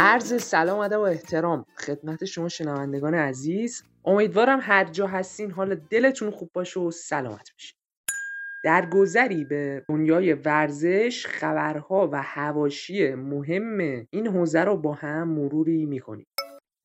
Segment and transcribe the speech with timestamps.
[0.00, 1.64] عرض سلام ادب و احترام.
[1.76, 3.82] خدمت شما شنوندگان عزیز.
[4.04, 7.78] امیدوارم هر جا هستین حال دلتون خوب باشه و سلامت باشین.
[8.64, 13.78] در گذری به دنیای ورزش خبرها و حواشی مهم
[14.10, 16.26] این حوزه رو با هم مروری می‌کنیم.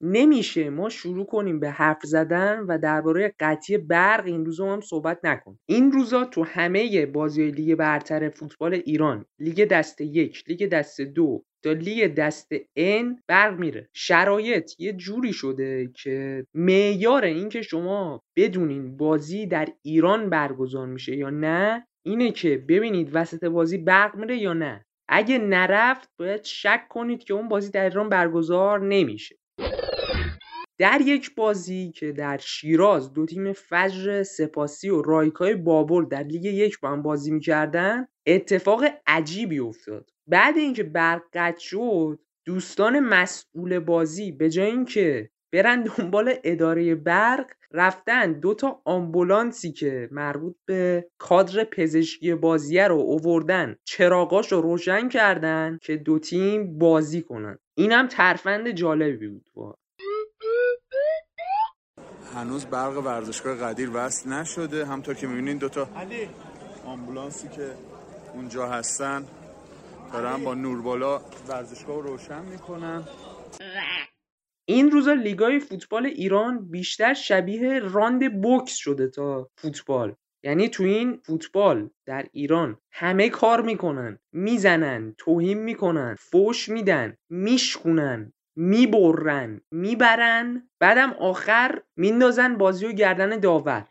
[0.01, 5.19] نمیشه ما شروع کنیم به حرف زدن و درباره قطعی برق این روزا هم صحبت
[5.23, 5.59] نکنیم.
[5.65, 11.43] این روزا تو همه بازی لیگ برتر فوتبال ایران لیگ دسته یک لیگ دسته دو
[11.63, 13.89] تا لیگ دسته n برق میره.
[13.93, 21.29] شرایط یه جوری شده که معیار اینکه شما بدونین بازی در ایران برگزار میشه یا
[21.29, 24.85] نه اینه که ببینید وسط بازی برق میره یا نه.
[25.09, 29.35] اگه نرفت باید شک کنید که اون بازی در ایران برگزار نمیشه.
[30.83, 36.45] در یک بازی که در شیراز دو تیم فجر سپاسی و رایکای بابل در لیگ
[36.45, 40.09] یک با هم بازی می‌کردن اتفاق عجیبی افتاد.
[40.27, 47.45] بعد اینکه برق قطع شد دوستان مسئول بازی به جای اینکه برن دنبال اداره برق
[47.71, 55.09] رفتن دو تا آمبولانسی که مربوط به کادر پزشکی بازیه رو اووردن چراغاش رو روشن
[55.09, 57.59] کردن که دو تیم بازی کنن.
[57.75, 59.45] اینم ترفند جالبی بود
[62.35, 64.85] هنوز برق ورزشگاه قدیر وصل نشده.
[64.85, 65.87] همطور که می‌بینین دوتا
[66.85, 67.71] آمبولانسی که
[68.33, 69.25] اونجا هستن
[70.13, 73.03] دارن با نوربالا ورزشگاه رو روشن می‌کنن.
[74.65, 80.15] این روزا لیگای فوتبال ایران بیشتر شبیه راند بوکس شده تا فوتبال.
[80.43, 84.19] یعنی تو این فوتبال در ایران همه کار می‌کنن.
[84.31, 88.33] می‌زنن توهین می‌کنن فوش میدن میشکونن.
[88.55, 93.87] می‌برن می‌برن بعدم آخر میندازن بازی و گردن داور.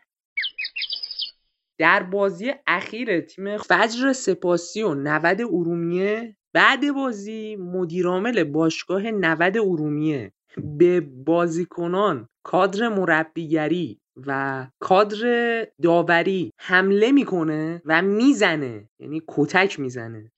[1.78, 10.32] در بازی اخیر تیم فجر سپاسی و 90 ارومیه بعد بازی مدیرعامل باشگاه 90 ارومیه
[10.78, 20.32] به بازیکنان کادر مربیگری و کادر داوری حمله می‌کنه و می‌زنه یعنی کتک می‌زنه.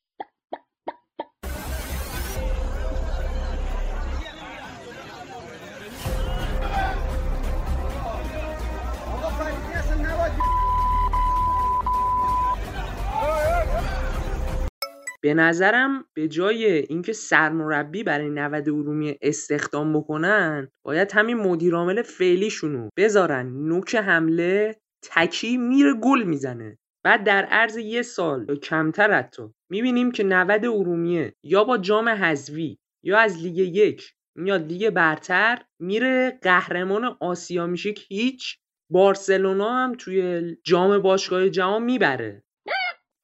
[15.25, 22.89] به نظرم به جای اینکه سرمربی برای 90 ارومیه استخدام بکنن باید همین مدیرعامل فعلیشونو
[22.97, 23.47] بذارن.
[23.47, 26.79] نوک حمله تکی میره گل می‌زنه.
[27.05, 32.09] بعد در عرض یه سال یا کمتر حتی می‌بینیم که 90 ارومیه یا با جام
[32.09, 38.59] حذفی یا از لیگ یک میاد لیگ برتر میره قهرمان آسیا میشه که هیچ.
[38.91, 42.43] بارسلونا هم توی جام باشگاه جهان می‌بره.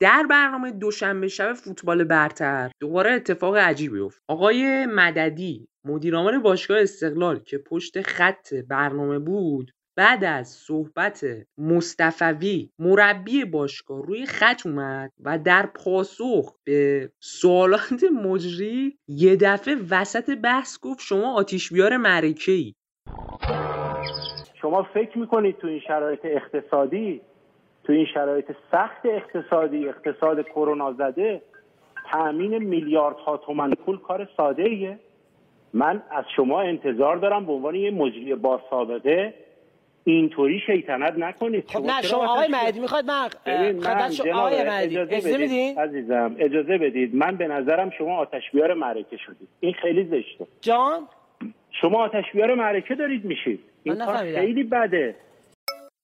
[0.01, 4.23] در برنامه دوشنبه شب فوتبال برتر دوباره اتفاق عجیبی افتاد.
[4.29, 11.27] آقای مددی مدیرعامل باشگاه استقلال که پشت خط برنامه بود بعد از صحبت
[11.59, 20.39] مصطفوی مربی باشگاه روی خط اومد و در پاسخ به سوالات مجری یه دفعه وسط
[20.39, 22.75] بحث گفت شما آتیش بیار معرکه ای
[24.63, 27.21] شما فکر می‌کنید تو این شرایط اقتصادی
[27.85, 31.43] تو این شرایط سخت اقتصادی اقتصاد کرونا زده
[32.13, 34.99] تأمین میلیاردها تومن پول کار ساده ایه
[35.75, 39.35] من از شما انتظار دارم به عنوان یه مجری با سابقه
[40.05, 41.71] اینطوری شیطنت نکنید.
[41.71, 45.79] خب نه شما آقای مهدی می‌خواد من من آقای مهدی اجازه بدید.
[45.79, 47.15] عزیزم اجازه بدید.
[47.15, 49.49] من به نظرم شما آتش بیار معرکه شدید.
[49.61, 50.47] این خیلی زشته.
[50.61, 51.09] جان؟
[51.71, 53.61] شما آتش بیار معرکه دارید میشید.
[53.83, 55.15] این کار خیلی بده.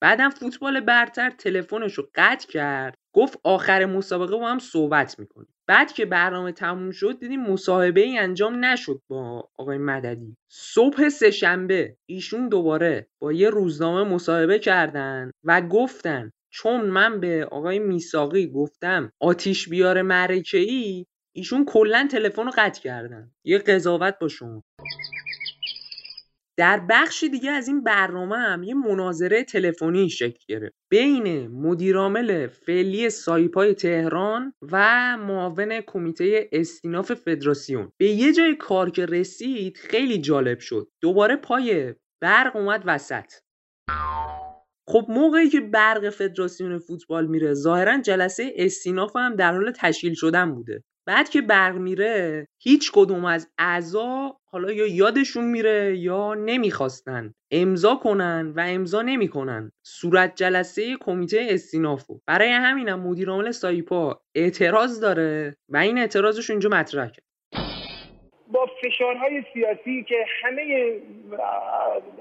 [0.00, 2.94] بعدم فوتبال برتر تلفنش رو قطع کرد.
[3.14, 5.48] گفت آخر مسابقه با هم صحبت می‌کنیم.
[5.68, 10.36] بعد که برنامه تموم شد دیدیم مصاحبه ای انجام نشد با آقای مددی.
[10.52, 17.78] صبح سهشنبه ایشون دوباره با یه روزنامه مصاحبه کردن و گفتن چون من به آقای
[17.78, 23.30] میساقی گفتم آتیش بیار معرکه ای ایشون کلا تلفن رو قطع کردن.
[23.44, 24.62] یه قضاوت با شما.
[26.58, 30.74] در بخشی دیگه از این برنامه هم یه مناظره تلفنی شکل گرفت.
[30.90, 37.92] بین مدیرعامل فعلی سایپای تهران و معاون کمیته استیناف فدراسیون.
[37.98, 40.88] به یه جای کار که رسید خیلی جالب شد.
[41.02, 43.32] دوباره پای برق اومد وسط.
[44.88, 50.54] خب موقعی که برق فدراسیون فوتبال میره ظاهرا جلسه استیناف هم در حال تشکیل شدن
[50.54, 50.84] بوده.
[51.06, 57.34] بعد که برق میره هیچ کدوم از اعضا حالا یا یادشون میره یا نمی‌خواستن.
[57.50, 59.72] امضا کنن و امضا نمی‌کنن.
[59.82, 66.68] صورت جلسه کمیته استینافو برای همینم مدیر عامل سایپا اعتراض داره و این اعتراضش اینجا
[66.68, 67.26] مطرح کرد.
[68.52, 70.92] با فشارهای سیاسی که همه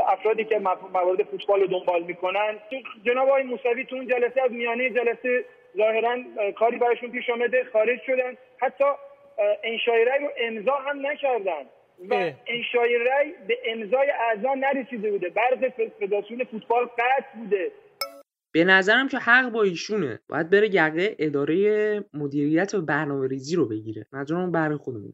[0.07, 0.59] افرادی که
[0.93, 2.59] موارد فوتبال رو دنبال می‌کنن
[3.05, 5.45] جناب آقای موسوی تو اون جلسه از میانه جلسه
[5.77, 6.17] ظاهرا
[6.57, 8.33] کاری براشون پیش آمده خارج شدن.
[8.57, 8.83] حتی
[9.63, 11.63] انشای رای رو امضا هم نکردن.
[12.09, 12.13] و
[12.47, 15.29] انشای رای به امضای اعضا نرسیده بوده.
[15.29, 17.71] برز فدراسیون فوتبال قطع بوده.
[18.51, 20.19] به نظرم که حق با ایشونه.
[20.29, 24.05] باید بره یقه اداره مدیریت و برنامه ریزی رو بگیره.
[24.11, 25.13] منظورم بر خودمون.